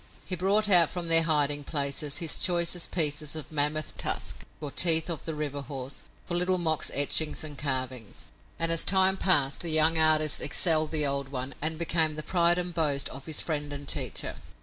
He 0.25 0.35
brought 0.35 0.67
out 0.67 0.89
from 0.89 1.09
their 1.09 1.21
hiding 1.21 1.63
places 1.63 2.17
his 2.17 2.39
choicest 2.39 2.89
pieces 2.89 3.35
of 3.35 3.51
mammoth 3.51 3.95
tusk 3.97 4.37
or 4.59 4.71
teeth 4.71 5.11
of 5.11 5.25
the 5.25 5.35
river 5.35 5.61
horse 5.61 6.01
for 6.25 6.33
Little 6.33 6.57
Mok's 6.57 6.89
etchings 6.95 7.43
and 7.43 7.55
carvings. 7.55 8.27
And, 8.57 8.71
as 8.71 8.83
time 8.83 9.15
passed, 9.15 9.59
the 9.61 9.69
young 9.69 9.99
artist 9.99 10.41
excelled 10.41 10.89
the 10.89 11.05
old 11.05 11.29
one, 11.29 11.53
and 11.61 11.77
became 11.77 12.15
the 12.15 12.23
pride 12.23 12.57
and 12.57 12.73
boast 12.73 13.09
of 13.09 13.27
his 13.27 13.41
friend 13.41 13.71
and 13.71 13.87
teacher. 13.87 14.37